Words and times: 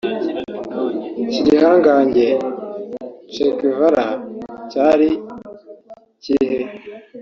Iki 1.23 1.39
gihangage 1.47 2.27
Che 3.33 3.45
Guevarra 3.57 4.07
cyari 4.71 5.09
kirihe 6.21 6.61